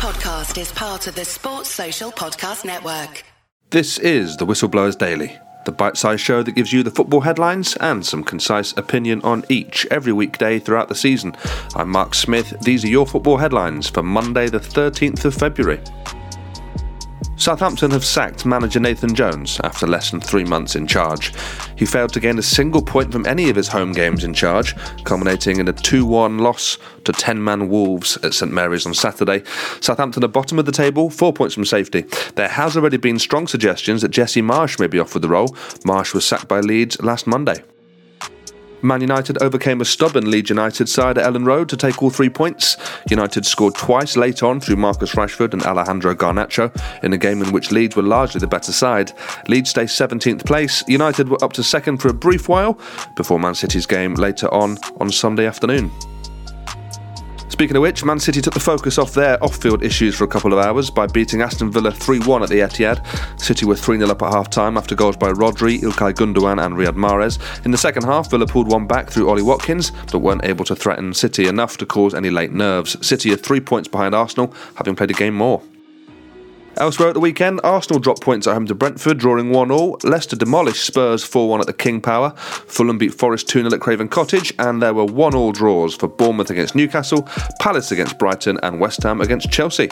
podcast 0.00 0.58
is 0.58 0.72
part 0.72 1.06
of 1.08 1.14
the 1.14 1.26
Sports 1.26 1.68
Social 1.68 2.10
Podcast 2.10 2.64
Network. 2.64 3.22
This 3.68 3.98
is 3.98 4.38
the 4.38 4.46
Whistleblowers 4.46 4.96
Daily, 4.96 5.36
the 5.66 5.72
bite 5.72 5.98
sized 5.98 6.22
show 6.22 6.42
that 6.42 6.52
gives 6.52 6.72
you 6.72 6.82
the 6.82 6.90
football 6.90 7.20
headlines 7.20 7.76
and 7.82 8.04
some 8.04 8.24
concise 8.24 8.72
opinion 8.78 9.20
on 9.24 9.44
each 9.50 9.86
every 9.90 10.14
weekday 10.14 10.58
throughout 10.58 10.88
the 10.88 10.94
season. 10.94 11.36
I'm 11.74 11.90
Mark 11.90 12.14
Smith. 12.14 12.58
These 12.62 12.82
are 12.86 12.88
your 12.88 13.06
football 13.06 13.36
headlines 13.36 13.90
for 13.90 14.02
Monday, 14.02 14.48
the 14.48 14.58
13th 14.58 15.26
of 15.26 15.34
February. 15.34 15.80
Southampton 17.36 17.90
have 17.90 18.04
sacked 18.04 18.44
manager 18.44 18.80
Nathan 18.80 19.14
Jones 19.14 19.60
after 19.64 19.86
less 19.86 20.10
than 20.10 20.20
three 20.20 20.44
months 20.44 20.76
in 20.76 20.86
charge. 20.86 21.32
He 21.76 21.86
failed 21.86 22.12
to 22.12 22.20
gain 22.20 22.38
a 22.38 22.42
single 22.42 22.82
point 22.82 23.12
from 23.12 23.26
any 23.26 23.48
of 23.48 23.56
his 23.56 23.68
home 23.68 23.92
games 23.92 24.24
in 24.24 24.34
charge, 24.34 24.74
culminating 25.04 25.58
in 25.58 25.68
a 25.68 25.72
2 25.72 26.04
1 26.04 26.38
loss 26.38 26.78
to 27.04 27.12
10 27.12 27.42
man 27.42 27.68
Wolves 27.68 28.18
at 28.18 28.34
St 28.34 28.52
Mary's 28.52 28.86
on 28.86 28.94
Saturday. 28.94 29.42
Southampton 29.80 30.24
are 30.24 30.28
bottom 30.28 30.58
of 30.58 30.66
the 30.66 30.72
table, 30.72 31.08
four 31.08 31.32
points 31.32 31.54
from 31.54 31.64
safety. 31.64 32.02
There 32.34 32.48
has 32.48 32.76
already 32.76 32.98
been 32.98 33.18
strong 33.18 33.46
suggestions 33.46 34.02
that 34.02 34.10
Jesse 34.10 34.42
Marsch 34.42 34.78
may 34.78 34.86
be 34.86 34.98
off 34.98 35.14
with 35.14 35.22
the 35.22 35.28
role. 35.28 35.48
Marsch 35.84 36.12
was 36.12 36.24
sacked 36.24 36.48
by 36.48 36.60
Leeds 36.60 37.00
last 37.00 37.26
Monday. 37.26 37.62
Man 38.82 39.00
United 39.00 39.42
overcame 39.42 39.80
a 39.80 39.84
stubborn 39.84 40.30
Leeds 40.30 40.50
United 40.50 40.88
side 40.88 41.18
at 41.18 41.26
Elland 41.26 41.46
Road 41.46 41.68
to 41.68 41.76
take 41.76 42.02
all 42.02 42.10
three 42.10 42.30
points. 42.30 42.76
United 43.10 43.44
scored 43.44 43.74
twice 43.74 44.16
late 44.16 44.42
on 44.42 44.60
through 44.60 44.76
Marcus 44.76 45.14
Rashford 45.14 45.52
and 45.52 45.62
Alejandro 45.62 46.14
Garnacho 46.14 46.74
in 47.02 47.12
a 47.12 47.18
game 47.18 47.42
in 47.42 47.52
which 47.52 47.72
Leeds 47.72 47.96
were 47.96 48.02
largely 48.02 48.38
the 48.38 48.46
better 48.46 48.72
side. 48.72 49.12
Leeds 49.48 49.70
stay 49.70 49.84
17th 49.84 50.44
place. 50.46 50.82
United 50.88 51.28
were 51.28 51.42
up 51.44 51.52
to 51.54 51.62
second 51.62 51.98
for 51.98 52.08
a 52.08 52.14
brief 52.14 52.48
while 52.48 52.78
before 53.16 53.38
Man 53.38 53.54
City's 53.54 53.86
game 53.86 54.14
later 54.14 54.52
on 54.52 54.78
on 55.00 55.10
Sunday 55.10 55.46
afternoon. 55.46 55.90
Speaking 57.50 57.76
of 57.76 57.82
which, 57.82 58.04
Man 58.04 58.18
City 58.18 58.40
took 58.40 58.54
the 58.54 58.60
focus 58.60 58.96
off 58.96 59.12
their 59.12 59.42
off 59.44 59.56
field 59.56 59.82
issues 59.82 60.14
for 60.14 60.24
a 60.24 60.28
couple 60.28 60.52
of 60.52 60.64
hours 60.64 60.88
by 60.88 61.06
beating 61.06 61.42
Aston 61.42 61.70
Villa 61.70 61.90
3 61.90 62.20
1 62.20 62.42
at 62.44 62.48
the 62.48 62.60
Etihad. 62.60 63.04
City 63.38 63.66
were 63.66 63.76
3 63.76 63.98
0 63.98 64.08
up 64.08 64.22
at 64.22 64.32
half 64.32 64.48
time 64.48 64.78
after 64.78 64.94
goals 64.94 65.16
by 65.16 65.30
Rodri, 65.30 65.80
Ilkay 65.80 66.14
Gundogan, 66.14 66.64
and 66.64 66.76
Riyad 66.76 66.96
Mahrez. 66.96 67.38
In 67.64 67.72
the 67.72 67.76
second 67.76 68.04
half, 68.04 68.30
Villa 68.30 68.46
pulled 68.46 68.68
one 68.68 68.86
back 68.86 69.10
through 69.10 69.28
Ollie 69.28 69.42
Watkins, 69.42 69.92
but 70.10 70.20
weren't 70.20 70.44
able 70.44 70.64
to 70.64 70.76
threaten 70.76 71.12
City 71.12 71.48
enough 71.48 71.76
to 71.78 71.84
cause 71.84 72.14
any 72.14 72.30
late 72.30 72.52
nerves. 72.52 72.96
City 73.06 73.32
are 73.32 73.36
three 73.36 73.60
points 73.60 73.88
behind 73.88 74.14
Arsenal, 74.14 74.54
having 74.76 74.96
played 74.96 75.10
a 75.10 75.14
game 75.14 75.34
more. 75.34 75.60
Elsewhere 76.80 77.08
at 77.08 77.14
the 77.14 77.20
weekend, 77.20 77.60
Arsenal 77.62 78.00
dropped 78.00 78.22
points 78.22 78.46
at 78.46 78.54
home 78.54 78.64
to 78.64 78.74
Brentford, 78.74 79.18
drawing 79.18 79.50
1 79.50 79.68
0. 79.68 79.98
Leicester 80.02 80.34
demolished 80.34 80.82
Spurs 80.82 81.22
4 81.22 81.46
1 81.46 81.60
at 81.60 81.66
the 81.66 81.74
King 81.74 82.00
Power. 82.00 82.30
Fulham 82.30 82.96
beat 82.96 83.12
Forest 83.12 83.50
2 83.50 83.64
0 83.64 83.74
at 83.74 83.82
Craven 83.82 84.08
Cottage, 84.08 84.54
and 84.58 84.80
there 84.80 84.94
were 84.94 85.04
1 85.04 85.34
all 85.34 85.52
draws 85.52 85.94
for 85.94 86.08
Bournemouth 86.08 86.48
against 86.48 86.74
Newcastle, 86.74 87.28
Palace 87.60 87.92
against 87.92 88.18
Brighton, 88.18 88.58
and 88.62 88.80
West 88.80 89.02
Ham 89.02 89.20
against 89.20 89.52
Chelsea. 89.52 89.90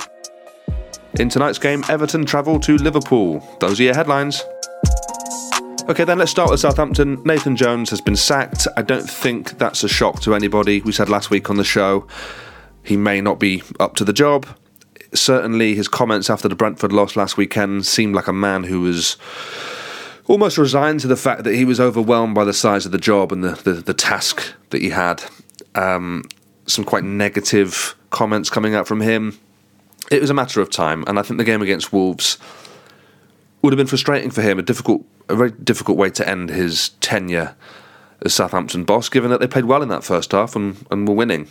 In 1.20 1.28
tonight's 1.28 1.58
game, 1.58 1.84
Everton 1.90 2.24
travel 2.24 2.58
to 2.60 2.78
Liverpool. 2.78 3.46
Those 3.60 3.78
are 3.80 3.82
your 3.82 3.94
headlines. 3.94 4.42
Okay, 5.90 6.04
then 6.04 6.18
let's 6.18 6.30
start 6.30 6.50
with 6.50 6.60
Southampton. 6.60 7.22
Nathan 7.22 7.54
Jones 7.54 7.90
has 7.90 8.00
been 8.00 8.16
sacked. 8.16 8.66
I 8.78 8.82
don't 8.82 9.08
think 9.08 9.58
that's 9.58 9.84
a 9.84 9.88
shock 9.88 10.22
to 10.22 10.34
anybody. 10.34 10.80
We 10.80 10.92
said 10.92 11.10
last 11.10 11.28
week 11.28 11.50
on 11.50 11.58
the 11.58 11.64
show 11.64 12.06
he 12.82 12.96
may 12.96 13.20
not 13.20 13.38
be 13.38 13.62
up 13.78 13.94
to 13.96 14.04
the 14.04 14.14
job 14.14 14.46
certainly 15.14 15.74
his 15.74 15.88
comments 15.88 16.30
after 16.30 16.48
the 16.48 16.54
Brentford 16.54 16.92
loss 16.92 17.16
last 17.16 17.36
weekend 17.36 17.86
seemed 17.86 18.14
like 18.14 18.28
a 18.28 18.32
man 18.32 18.64
who 18.64 18.80
was 18.80 19.16
almost 20.26 20.58
resigned 20.58 21.00
to 21.00 21.06
the 21.06 21.16
fact 21.16 21.44
that 21.44 21.54
he 21.54 21.64
was 21.64 21.80
overwhelmed 21.80 22.34
by 22.34 22.44
the 22.44 22.52
size 22.52 22.84
of 22.84 22.92
the 22.92 22.98
job 22.98 23.32
and 23.32 23.42
the, 23.42 23.52
the, 23.62 23.72
the 23.72 23.94
task 23.94 24.54
that 24.70 24.82
he 24.82 24.90
had. 24.90 25.24
Um, 25.74 26.24
some 26.66 26.84
quite 26.84 27.04
negative 27.04 27.96
comments 28.10 28.50
coming 28.50 28.74
out 28.74 28.86
from 28.86 29.00
him. 29.00 29.38
It 30.10 30.20
was 30.20 30.30
a 30.30 30.34
matter 30.34 30.60
of 30.60 30.70
time, 30.70 31.04
and 31.06 31.18
I 31.18 31.22
think 31.22 31.38
the 31.38 31.44
game 31.44 31.62
against 31.62 31.92
Wolves 31.92 32.38
would 33.62 33.72
have 33.72 33.78
been 33.78 33.86
frustrating 33.86 34.30
for 34.30 34.42
him. 34.42 34.58
A 34.58 34.62
difficult, 34.62 35.04
a 35.28 35.36
very 35.36 35.50
difficult 35.50 35.98
way 35.98 36.10
to 36.10 36.28
end 36.28 36.50
his 36.50 36.90
tenure 37.00 37.56
as 38.24 38.34
Southampton 38.34 38.84
boss, 38.84 39.08
given 39.08 39.30
that 39.30 39.40
they 39.40 39.46
played 39.46 39.64
well 39.64 39.82
in 39.82 39.88
that 39.88 40.04
first 40.04 40.32
half 40.32 40.56
and, 40.56 40.86
and 40.90 41.06
were 41.08 41.14
winning. 41.14 41.48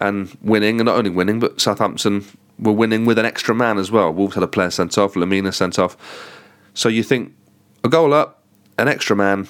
And 0.00 0.36
winning, 0.42 0.80
and 0.80 0.86
not 0.86 0.96
only 0.96 1.10
winning, 1.10 1.40
but 1.40 1.60
Southampton 1.60 2.24
were 2.58 2.72
winning 2.72 3.04
with 3.04 3.18
an 3.18 3.24
extra 3.26 3.54
man 3.54 3.78
as 3.78 3.90
well. 3.90 4.12
Wolves 4.12 4.34
had 4.34 4.42
a 4.42 4.48
player 4.48 4.70
sent 4.70 4.98
off, 4.98 5.14
Lemina 5.14 5.52
sent 5.52 5.78
off. 5.78 5.96
So 6.74 6.88
you 6.88 7.02
think 7.02 7.34
a 7.84 7.88
goal 7.88 8.12
up, 8.12 8.42
an 8.78 8.88
extra 8.88 9.16
man, 9.16 9.48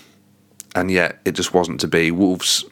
and 0.74 0.91
yet 0.91 1.20
it 1.24 1.32
just 1.32 1.54
wasn't 1.54 1.80
to 1.80 1.88
be. 1.88 2.10
Wolves 2.10 2.64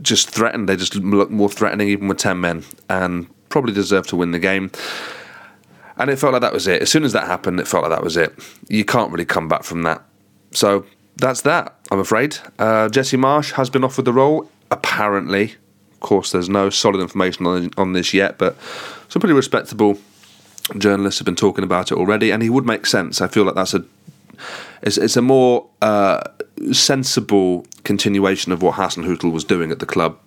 just 0.00 0.30
threatened. 0.30 0.68
They 0.68 0.76
just 0.76 0.94
looked 0.96 1.32
more 1.32 1.48
threatening 1.48 1.88
even 1.88 2.08
with 2.08 2.18
10 2.18 2.40
men 2.40 2.64
and 2.88 3.28
probably 3.48 3.72
deserved 3.72 4.08
to 4.10 4.16
win 4.16 4.32
the 4.32 4.38
game. 4.38 4.70
And 5.96 6.10
it 6.10 6.18
felt 6.18 6.32
like 6.32 6.42
that 6.42 6.52
was 6.52 6.66
it. 6.66 6.82
As 6.82 6.90
soon 6.90 7.04
as 7.04 7.12
that 7.12 7.26
happened, 7.26 7.60
it 7.60 7.68
felt 7.68 7.82
like 7.82 7.92
that 7.92 8.02
was 8.02 8.16
it. 8.16 8.34
You 8.68 8.84
can't 8.84 9.12
really 9.12 9.24
come 9.24 9.48
back 9.48 9.62
from 9.62 9.82
that. 9.82 10.02
So 10.52 10.84
that's 11.16 11.42
that, 11.42 11.78
I'm 11.90 12.00
afraid. 12.00 12.38
Uh, 12.58 12.88
Jesse 12.88 13.16
Marsch 13.16 13.52
has 13.52 13.70
been 13.70 13.84
offered 13.84 14.04
the 14.04 14.12
role, 14.12 14.50
apparently. 14.70 15.54
Of 16.02 16.08
course, 16.08 16.32
there's 16.32 16.48
no 16.48 16.68
solid 16.68 17.00
information 17.00 17.46
on, 17.46 17.70
on 17.76 17.92
this 17.92 18.12
yet, 18.12 18.36
but 18.36 18.56
some 19.08 19.20
pretty 19.20 19.34
respectable 19.34 19.98
journalists 20.76 21.20
have 21.20 21.26
been 21.26 21.36
talking 21.36 21.62
about 21.62 21.92
it 21.92 21.94
already, 21.96 22.32
and 22.32 22.42
he 22.42 22.50
would 22.50 22.66
make 22.66 22.86
sense. 22.86 23.20
I 23.20 23.28
feel 23.28 23.44
like 23.44 23.54
that's 23.54 23.72
a 23.72 23.84
it's, 24.82 24.98
it's 24.98 25.16
a 25.16 25.22
more 25.22 25.68
uh, 25.80 26.24
sensible 26.72 27.64
continuation 27.84 28.50
of 28.50 28.62
what 28.62 28.74
Hasenhüttl 28.74 29.30
was 29.30 29.44
doing 29.44 29.70
at 29.70 29.78
the 29.78 29.86
club. 29.86 30.18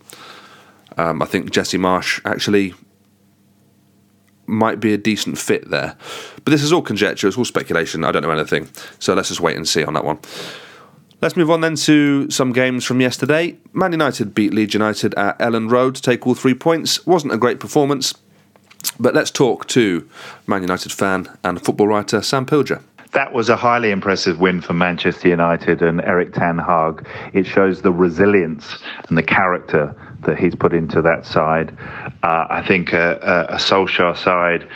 Um, 0.96 1.22
I 1.22 1.26
think 1.26 1.52
Jesse 1.52 1.78
Marsch 1.78 2.22
actually 2.24 2.74
might 4.48 4.80
be 4.80 4.94
a 4.94 4.98
decent 4.98 5.38
fit 5.38 5.70
there. 5.70 5.98
But 6.36 6.52
this 6.52 6.64
is 6.64 6.72
all 6.72 6.84
conjecture, 6.84 7.28
it's 7.28 7.38
all 7.38 7.44
speculation. 7.44 8.06
I 8.06 8.14
don't 8.14 8.22
know 8.22 8.32
anything. 8.32 8.70
So 9.00 9.14
let's 9.14 9.28
just 9.28 9.42
wait 9.42 9.58
and 9.58 9.68
see 9.68 9.84
on 9.84 9.94
that 9.96 10.06
one. 10.06 10.20
Let's 11.22 11.38
move 11.38 11.50
on 11.50 11.62
then 11.62 11.76
to 11.76 12.30
some 12.30 12.52
games 12.52 12.84
from 12.84 13.02
yesterday. 13.02 13.58
Man 13.74 13.94
United 13.94 14.36
beat 14.36 14.54
Leeds 14.54 14.74
United 14.74 15.14
at 15.16 15.40
Elland 15.40 15.72
Road 15.72 15.96
to 15.96 16.02
take 16.02 16.28
all 16.28 16.36
three 16.36 16.54
points. 16.54 17.06
Wasn't 17.06 17.34
a 17.34 17.38
great 17.38 17.60
performance. 17.60 18.14
But 19.00 19.16
let's 19.16 19.32
talk 19.32 19.68
to 19.70 20.08
Man 20.46 20.62
United 20.62 20.92
fan 20.92 21.28
and 21.44 21.64
football 21.64 21.88
writer 21.88 22.22
Sam 22.22 22.46
Pilger. 22.46 22.82
That 23.14 23.34
was 23.34 23.50
a 23.50 23.56
highly 23.56 23.92
impressive 23.92 24.40
win 24.40 24.62
for 24.62 24.74
Manchester 24.74 25.30
United 25.30 25.82
and 25.82 26.02
Erik 26.02 26.34
Ten 26.34 26.58
Hag. 26.58 27.08
It 27.34 27.46
shows 27.46 27.82
the 27.82 27.92
resilience 27.92 28.78
and 29.08 29.18
the 29.18 29.24
character 29.24 29.96
that 30.26 30.38
he's 30.38 30.54
put 30.54 30.74
into 30.74 31.02
that 31.02 31.26
side. 31.26 31.76
Uh, 32.24 32.46
I 32.50 32.64
think 32.68 32.92
a, 32.92 33.48
a 33.50 33.56
Solskjaer 33.56 34.18
side, 34.18 34.68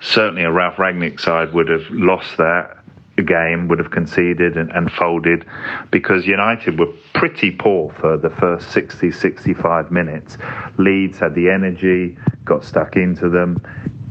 certainly 0.00 0.42
a 0.42 0.52
Ralf 0.52 0.76
Rangnick 0.76 1.20
side, 1.20 1.54
would 1.54 1.68
have 1.68 1.88
lost 1.90 2.36
that 2.36 2.76
game 3.22 3.68
would 3.68 3.78
have 3.78 3.90
conceded 3.90 4.56
and, 4.56 4.70
and, 4.72 4.92
folded 4.92 5.46
because 5.90 6.26
United 6.26 6.78
were 6.78 6.92
pretty 7.14 7.50
poor 7.50 7.90
for 7.94 8.16
the 8.16 8.30
first 8.30 8.70
60, 8.72 9.10
65 9.10 9.90
minutes. 9.90 10.36
Leeds 10.76 11.18
had 11.18 11.34
the 11.34 11.48
energy, 11.48 12.18
got 12.44 12.64
stuck 12.64 12.96
into 12.96 13.28
them. 13.28 13.58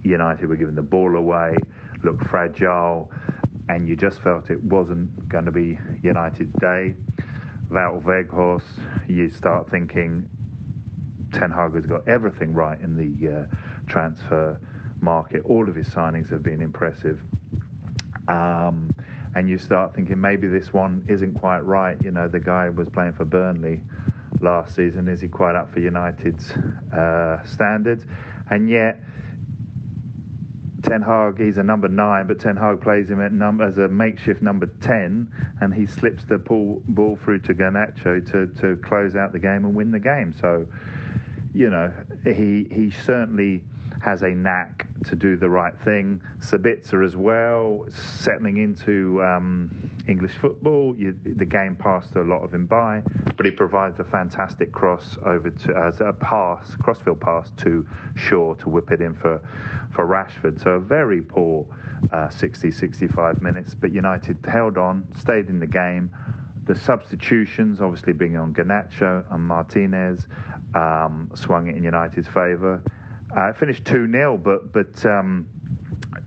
United 0.04 0.48
were 0.48 0.56
giving 0.56 0.76
the 0.76 0.84
ball 0.84 1.16
away, 1.16 1.56
looked 2.04 2.26
fragile, 2.26 3.12
and 3.70 3.88
you 3.88 3.96
just 3.96 4.22
felt 4.22 4.50
it 4.50 4.64
wasn't 4.64 5.28
going 5.30 5.46
to 5.46 5.52
be 5.52 5.80
United's 6.04 6.54
day. 6.54 6.96
Wout 7.70 8.04
Weghorst, 8.04 9.10
you 9.10 9.30
start 9.30 9.70
thinking 9.70 10.30
Ten 11.34 11.52
Hag 11.52 11.74
has 11.74 11.86
got 11.86 12.08
everything 12.08 12.54
right 12.54 12.80
in 12.80 12.96
the 12.96 13.34
uh, 13.34 13.86
transfer 13.88 14.60
market. 15.02 15.44
All 15.46 15.68
of 15.68 15.76
his 15.76 15.90
signings 15.90 16.30
have 16.30 16.44
been 16.44 16.62
impressive. 16.62 17.22
Um, 18.28 18.95
and 19.36 19.50
you 19.50 19.58
start 19.58 19.94
thinking 19.94 20.20
maybe 20.20 20.48
this 20.48 20.72
one 20.72 21.06
isn't 21.10 21.36
quite 21.36 21.60
right. 21.60 22.02
You 22.02 22.10
know, 22.10 22.28
the 22.30 22.40
guy 22.40 22.70
was 22.70 22.88
playing 22.88 23.14
for 23.14 23.26
Burnley 23.26 23.84
last 24.40 24.74
season. 24.76 25.10
Is 25.10 25.20
he 25.20 25.28
quite 25.28 25.56
up 25.56 25.72
for 25.72 25.82
United's 25.82 26.52
uh, 26.52 27.46
standards? 27.46 28.06
And 28.50 28.70
yet, 28.70 28.98
Ten 30.84 31.02
Hag, 31.02 31.40
he's 31.40 31.58
a 31.58 31.64
number 31.64 31.90
nine, 31.90 32.28
but 32.28 32.40
Ten 32.40 32.56
Hag 32.56 32.80
plays 32.80 33.10
him 33.10 33.38
number 33.38 33.66
as 33.66 33.78
a 33.78 33.90
makeshift 33.90 34.42
number 34.42 34.68
ten, 34.68 35.34
and 35.60 35.74
he 35.74 35.86
slips 35.86 36.24
the 36.26 36.38
ball, 36.38 36.82
ball 36.88 37.18
through 37.18 37.42
to 37.42 37.54
Garnacho 37.54 38.26
to, 38.32 38.54
to 38.62 38.82
close 38.82 39.16
out 39.16 39.34
the 39.34 39.40
game 39.40 39.66
and 39.66 39.76
win 39.76 39.92
the 39.92 40.00
game. 40.00 40.32
So, 40.32 40.72
you 41.56 41.70
know, 41.70 42.06
he 42.26 42.68
he 42.70 42.92
certainly 42.92 43.64
has 44.04 44.22
a 44.24 44.32
knack 44.32 44.88
to 45.06 45.16
do 45.16 45.38
the 45.38 45.50
right 45.50 45.80
thing. 45.80 46.20
Sabitzer 46.40 47.04
as 47.06 47.16
well, 47.16 47.86
settling 47.90 48.58
into 48.58 49.24
um, 49.24 49.72
English 50.06 50.36
football. 50.36 50.94
You, 50.98 51.14
the 51.14 51.46
game 51.46 51.78
passed 51.78 52.14
a 52.16 52.24
lot 52.24 52.44
of 52.44 52.54
him 52.54 52.68
by, 52.68 53.04
but 53.38 53.46
he 53.46 53.54
provides 53.54 54.02
a 54.02 54.04
fantastic 54.04 54.74
cross 54.74 55.18
over 55.20 55.50
to 55.50 55.76
as 55.78 56.02
a 56.02 56.12
pass, 56.12 56.76
crossfield 56.76 57.22
pass 57.22 57.52
to 57.52 57.88
Shaw 58.18 58.56
to 58.56 58.68
whip 58.70 58.92
it 58.92 59.00
in 59.00 59.14
for 59.14 59.40
for 59.94 60.06
Rashford. 60.06 60.62
So 60.62 60.72
a 60.72 60.80
very 60.82 61.22
poor 61.22 61.66
uh, 62.12 62.30
60, 62.30 62.70
65 62.70 63.42
minutes, 63.42 63.76
but 63.76 63.94
United 63.94 64.46
held 64.46 64.78
on, 64.78 65.10
stayed 65.16 65.48
in 65.48 65.60
the 65.60 65.68
game 65.68 66.14
the 66.66 66.76
substitutions, 66.76 67.80
obviously 67.80 68.14
being 68.14 68.38
on 68.38 68.54
Garnacho 68.54 69.32
and 69.32 69.44
Martinez, 69.44 70.28
um, 70.74 71.32
swung 71.36 71.68
it 71.68 71.76
in 71.76 71.84
United's 71.84 72.28
favour. 72.28 72.84
Uh, 73.32 73.54
finished 73.54 73.86
2 73.86 74.12
0, 74.12 74.38
but, 74.38 74.72
but 74.72 75.06
um, 75.06 75.50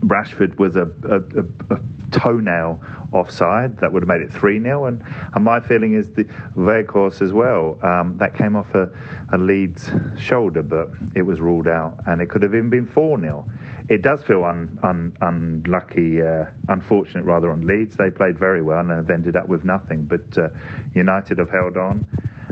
Rashford 0.01 0.59
was 0.59 0.77
a, 0.77 0.91
a, 1.05 1.75
a, 1.75 1.81
toenail 2.11 2.81
offside. 3.13 3.79
That 3.79 3.93
would 3.93 4.03
have 4.03 4.09
made 4.09 4.21
it 4.21 4.33
3 4.33 4.61
0. 4.61 4.87
And, 4.87 5.03
and 5.35 5.45
my 5.45 5.61
feeling 5.61 5.95
is 5.95 6.13
the 6.13 6.25
Weghorst 6.55 7.23
as 7.23 7.33
well. 7.33 7.79
Um, 7.85 8.19
that 8.19 8.35
came 8.35 8.57
off 8.57 8.75
a, 8.75 8.91
a 9.33 9.39
Leeds 9.39 9.91
shoulder, 10.19 10.63
but 10.63 10.91
it 11.15 11.23
was 11.23 11.41
ruled 11.41 11.69
out. 11.69 12.01
And 12.07 12.21
it 12.21 12.31
could 12.31 12.43
have 12.43 12.55
even 12.55 12.71
been 12.71 12.87
4 12.87 13.21
0. 13.21 13.51
It 13.89 14.03
does 14.03 14.23
feel 14.23 14.45
un, 14.45 14.79
un, 14.83 15.17
unlucky, 15.21 16.23
uh, 16.23 16.51
unfortunate 16.69 17.25
rather, 17.25 17.51
on 17.51 17.67
Leeds. 17.67 17.97
They 17.97 18.11
played 18.11 18.39
very 18.39 18.63
well 18.63 18.81
and 18.81 18.91
have 18.91 19.11
ended 19.11 19.37
up 19.37 19.49
with 19.49 19.65
nothing. 19.65 20.07
But 20.07 20.37
uh, 20.37 20.51
United 20.95 21.39
have 21.39 21.51
held 21.51 21.77
on 21.77 22.07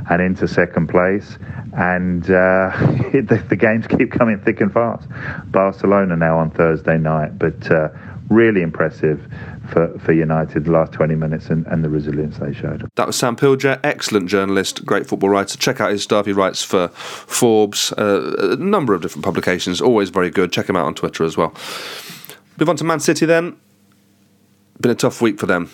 and 0.09 0.23
into 0.23 0.47
second 0.47 0.89
place. 0.89 1.39
And 1.73 2.25
uh, 2.25 2.71
the, 3.13 3.45
the, 3.49 3.57
games 3.57 3.87
keep 3.87 4.13
coming 4.13 4.41
thick 4.41 4.61
and 4.61 4.73
fast. 4.73 5.09
Barcelona 5.47 6.17
now 6.17 6.39
on 6.39 6.51
Thursday 6.51 6.97
night, 6.97 7.39
but 7.39 7.71
uh, 7.71 7.89
really 8.29 8.63
impressive 8.63 9.27
for, 9.71 9.99
for 10.01 10.13
United 10.13 10.65
the 10.65 10.71
last 10.71 10.93
20 10.93 11.15
minutes 11.15 11.51
and, 11.51 11.67
and 11.67 11.85
the 11.85 11.89
resilience 11.89 12.39
they 12.39 12.53
showed. 12.53 12.89
That 12.97 13.07
was 13.07 13.17
Sam 13.17 13.37
Pilger, 13.37 13.79
excellent 13.85 14.29
journalist, 14.29 14.85
great 14.85 15.07
football 15.07 15.31
writer. 15.31 15.57
Check 15.59 15.81
out 15.81 15.91
his 15.91 16.03
stuff. 16.03 16.27
He 16.27 16.33
writes 16.33 16.63
for 16.63 16.89
Forbes, 16.89 17.93
uh, 17.93 18.53
a 18.53 18.57
number 18.57 18.95
of 18.95 19.03
different 19.03 19.25
publications, 19.25 19.81
always 19.81 20.11
very 20.11 20.31
good. 20.31 20.53
Check 20.53 20.69
him 20.69 20.77
out 20.77 20.87
on 20.87 20.95
Twitter 20.95 21.25
as 21.25 21.37
well. 21.37 21.55
Move 22.59 22.69
on 22.69 22.77
to 22.77 22.85
Man 22.85 23.01
City 23.01 23.27
then. 23.27 23.57
Been 24.81 24.91
a 24.91 24.97
tough 24.97 25.21
week 25.23 25.39
for 25.39 25.47
them 25.47 25.71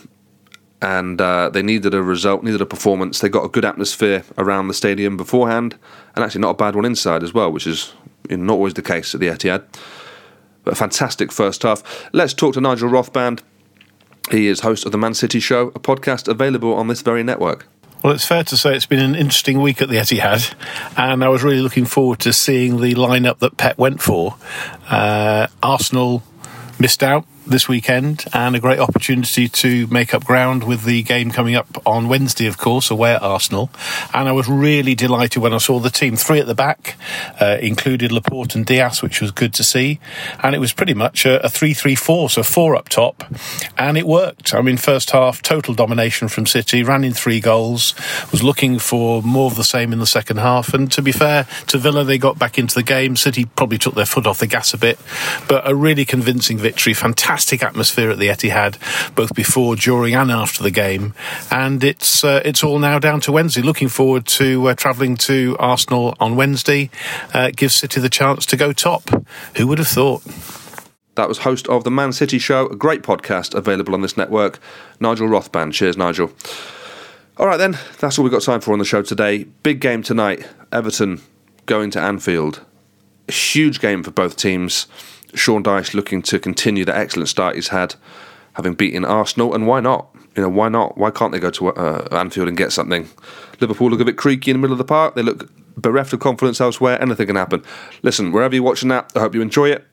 and 0.83 1.21
uh, 1.21 1.49
they 1.49 1.63
needed 1.63 1.95
a 1.95 2.03
result, 2.03 2.43
needed 2.43 2.61
a 2.61 2.67
performance. 2.67 3.21
They 3.21 3.29
got 3.29 3.45
a 3.45 3.49
good 3.49 3.65
atmosphere 3.65 4.25
around 4.37 4.67
the 4.67 4.75
stadium 4.75 5.17
beforehand, 5.17 5.79
and 6.17 6.25
actually 6.25 6.41
not 6.41 6.51
a 6.51 6.55
bad 6.55 6.75
one 6.75 6.85
inside 6.85 7.23
as 7.23 7.33
well, 7.33 7.53
which 7.53 7.69
is 7.69 7.95
not 8.29 8.55
always 8.55 8.75
the 8.75 8.83
case 8.83 9.15
at 9.15 9.21
the 9.21 9.29
Etihad. 9.29 9.63
A 10.67 10.75
fantastic 10.75 11.33
first 11.33 11.63
half. 11.63 12.09
Let's 12.13 12.35
talk 12.35 12.55
to 12.55 12.61
Nigel 12.61 12.89
Rothband. 12.89 13.41
He 14.31 14.47
is 14.47 14.61
host 14.61 14.87
of 14.87 14.93
the 14.93 14.99
Man 14.99 15.15
City 15.15 15.41
Show, 15.41 15.69
a 15.69 15.81
podcast 15.81 16.29
available 16.29 16.75
on 16.75 16.87
this 16.89 17.03
very 17.03 17.23
network. 17.23 17.67
Well, 18.03 18.13
it's 18.13 18.25
fair 18.25 18.43
to 18.45 18.57
say 18.57 18.75
it's 18.75 18.87
been 18.87 18.99
an 18.99 19.15
interesting 19.15 19.61
week 19.61 19.81
at 19.81 19.89
the 19.89 19.97
Etihad, 19.97 20.55
and 20.97 21.23
I 21.23 21.29
was 21.29 21.43
really 21.43 21.61
looking 21.61 21.85
forward 21.85 22.19
to 22.21 22.33
seeing 22.33 22.81
the 22.81 22.95
lineup 22.95 23.39
that 23.39 23.57
Pep 23.57 23.79
went 23.79 24.01
for. 24.01 24.37
Uh, 24.89 25.47
Arsenal 25.63 26.23
missed 26.81 27.03
out 27.03 27.27
this 27.53 27.69
weekend 27.69 28.25
and 28.33 28.57
a 28.57 28.59
great 28.59 28.79
opportunity 28.79 29.47
to 29.47 29.87
make 29.89 30.15
up 30.15 30.25
ground 30.25 30.65
with 30.65 30.85
the 30.85 31.03
game 31.03 31.31
coming 31.31 31.55
up 31.55 31.67
on 31.87 32.09
Wednesday, 32.09 32.47
of 32.47 32.57
course, 32.57 32.91
away 32.91 33.15
at 33.15 33.23
Arsenal. 33.23 33.71
And 34.15 34.27
I 34.27 34.33
was 34.33 34.49
really 34.49 34.95
delighted 34.95 35.43
when 35.43 35.53
I 35.53 35.59
saw 35.59 35.79
the 35.79 35.91
team 35.91 36.17
three 36.17 36.41
at 36.41 36.47
the 36.47 36.55
back, 36.55 36.97
uh, 37.41 37.59
included 37.61 38.11
Laporte 38.11 38.55
and 38.55 38.65
Dias, 38.65 39.03
which 39.03 39.21
was 39.21 39.31
good 39.31 39.53
to 39.55 39.63
see. 39.63 40.01
And 40.43 40.55
it 40.55 40.59
was 40.59 40.73
pretty 40.73 40.95
much 40.95 41.27
a, 41.27 41.45
a 41.45 41.51
3 41.51 41.75
3 41.75 41.95
4, 41.95 42.31
so 42.31 42.43
four 42.43 42.75
up 42.75 42.89
top. 42.89 43.23
And 43.77 43.99
it 43.99 44.07
worked. 44.07 44.55
I 44.55 44.63
mean, 44.63 44.79
first 44.79 45.11
half, 45.11 45.43
total 45.43 45.75
domination 45.75 46.29
from 46.29 46.47
City, 46.47 46.83
ran 46.83 47.05
in 47.05 47.13
three 47.13 47.41
goals, 47.41 47.95
was 48.33 48.43
looking 48.43 48.79
for 48.79 49.21
more 49.23 49.51
of 49.51 49.57
the 49.57 49.65
same 49.65 49.93
in 49.93 49.99
the 49.99 50.07
second 50.07 50.39
half. 50.39 50.73
And 50.73 50.91
to 50.93 51.03
be 51.03 51.13
fair 51.13 51.47
to 51.67 51.77
Villa, 51.77 52.03
they 52.03 52.17
got 52.17 52.39
back 52.39 52.59
into 52.59 52.75
the 52.75 52.83
game. 52.83 53.15
City 53.15 53.45
probably 53.45 53.79
took 53.79 53.95
their 53.95 54.07
foot 54.07 54.27
off 54.27 54.39
the 54.39 54.47
gas 54.47 54.73
a 54.73 54.79
bit, 54.79 54.99
but 55.49 55.69
a 55.69 55.75
really 55.75 56.07
convincing 56.07 56.57
victory. 56.57 56.95
Fantastic 56.95 57.42
fantastic 57.43 57.63
atmosphere 57.67 58.11
at 58.11 58.19
the 58.19 58.29
Etihad, 58.29 58.77
both 59.17 59.35
before, 59.35 59.75
during, 59.75 60.15
and 60.15 60.31
after 60.31 60.63
the 60.63 60.71
game. 60.71 61.13
And 61.51 61.83
it's 61.83 62.23
uh, 62.23 62.41
it's 62.45 62.63
all 62.63 62.79
now 62.79 63.01
down 63.01 63.21
to 63.23 63.33
Wednesday. 63.33 63.63
Looking 63.63 63.89
forward 63.89 64.27
to 64.39 64.69
uh, 64.69 64.75
travelling 64.75 65.17
to 65.29 65.57
Arsenal 65.59 66.15
on 66.21 66.37
Wednesday. 66.37 66.89
Uh, 67.35 67.51
gives 67.51 67.75
City 67.75 68.01
the 68.01 68.09
chance 68.09 68.47
to 68.47 68.57
go 68.57 68.73
top. 68.73 69.11
Who 69.57 69.67
would 69.67 69.79
have 69.79 69.89
thought? 69.89 70.23
That 71.17 71.29
was 71.29 71.39
host 71.39 71.67
of 71.69 71.83
the 71.83 71.91
Man 71.91 72.13
City 72.13 72.39
Show, 72.39 72.69
a 72.69 72.77
great 72.77 73.03
podcast 73.03 73.55
available 73.55 73.93
on 73.93 74.03
this 74.03 74.17
network, 74.17 74.61
Nigel 75.01 75.29
Rothband. 75.29 75.73
Cheers, 75.73 75.97
Nigel. 75.97 76.31
All 77.39 77.47
right, 77.47 77.57
then, 77.57 77.77
that's 77.99 78.19
all 78.19 78.25
we've 78.25 78.33
got 78.33 78.43
time 78.43 78.61
for 78.61 78.73
on 78.73 78.79
the 78.79 78.85
show 78.85 79.03
today. 79.03 79.45
Big 79.63 79.81
game 79.81 80.03
tonight 80.03 80.47
Everton 80.71 81.21
going 81.67 81.91
to 81.91 82.01
Anfield. 82.01 82.65
A 83.29 83.33
huge 83.33 83.81
game 83.81 84.03
for 84.05 84.11
both 84.11 84.37
teams. 84.37 84.87
Sean 85.35 85.63
Dyche 85.63 85.95
looking 85.95 86.23
to 86.23 86.39
continue 86.39 86.85
the 86.85 86.97
excellent 86.97 87.29
start 87.29 87.55
he's 87.55 87.69
had, 87.69 87.95
having 88.55 88.75
beaten 88.75 89.05
Arsenal, 89.05 89.55
and 89.55 89.67
why 89.67 89.81
not? 89.81 90.09
You 90.37 90.43
know, 90.43 90.49
why 90.49 90.69
not? 90.69 90.97
Why 90.97 91.11
can't 91.11 91.33
they 91.33 91.39
go 91.39 91.51
to 91.51 91.69
uh, 91.71 92.09
Anfield 92.11 92.49
and 92.49 92.57
get 92.57 92.73
something? 92.73 93.09
Liverpool 93.61 93.91
look 93.91 94.01
a 94.01 94.05
bit 94.05 94.17
creaky 94.17 94.51
in 94.51 94.57
the 94.57 94.61
middle 94.61 94.73
of 94.73 94.79
the 94.79 94.85
park. 94.85 95.15
They 95.15 95.23
look 95.23 95.51
bereft 95.77 96.13
of 96.13 96.21
confidence 96.21 96.61
elsewhere. 96.61 97.01
Anything 97.01 97.27
can 97.27 97.37
happen. 97.37 97.63
Listen, 98.03 98.33
wherever 98.33 98.55
you're 98.55 98.65
watching 98.65 98.89
that, 98.91 99.13
I 99.15 99.21
hope 99.21 99.35
you 99.35 99.43
enjoy 99.43 99.71
it 99.71 99.87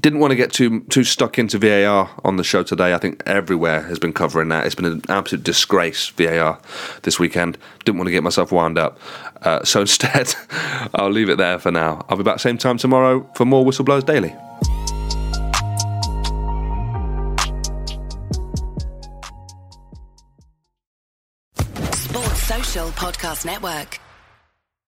didn't 0.00 0.20
want 0.20 0.30
to 0.30 0.36
get 0.36 0.52
too 0.52 0.80
too 0.84 1.04
stuck 1.04 1.38
into 1.38 1.58
VAR 1.58 2.10
on 2.24 2.36
the 2.36 2.44
show 2.44 2.62
today. 2.62 2.94
I 2.94 2.98
think 2.98 3.22
everywhere 3.26 3.82
has 3.82 3.98
been 3.98 4.12
covering 4.12 4.48
that. 4.50 4.66
It's 4.66 4.74
been 4.74 4.84
an 4.84 5.02
absolute 5.08 5.44
disgrace 5.44 6.08
VAR 6.10 6.60
this 7.02 7.18
weekend. 7.18 7.58
Didn't 7.84 7.98
want 7.98 8.08
to 8.08 8.12
get 8.12 8.22
myself 8.22 8.52
wound 8.52 8.78
up, 8.78 8.98
uh, 9.42 9.64
so 9.64 9.80
instead 9.80 10.34
I'll 10.94 11.10
leave 11.10 11.28
it 11.28 11.38
there 11.38 11.58
for 11.58 11.70
now. 11.70 12.04
I'll 12.08 12.16
be 12.16 12.22
back 12.22 12.40
same 12.40 12.58
time 12.58 12.78
tomorrow 12.78 13.28
for 13.34 13.44
more 13.44 13.64
Whistleblowers 13.64 14.06
Daily. 14.06 14.34
Sports 21.92 22.42
Social 22.42 22.88
Podcast 22.90 23.44
Network. 23.44 24.00